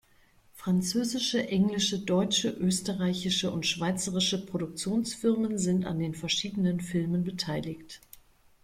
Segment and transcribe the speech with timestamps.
[0.55, 8.01] Französische, englische, deutsche, österreichische und schweizerische Produktionsfirmen sind an den verschiedenen Filmen beteiligt.